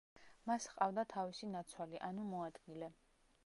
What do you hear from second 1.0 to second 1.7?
თავისი